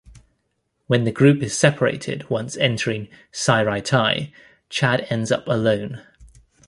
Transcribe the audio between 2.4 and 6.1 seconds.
entering "Seireitei", Chad ends up alone.